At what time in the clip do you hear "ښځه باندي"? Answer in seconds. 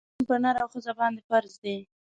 0.73-1.21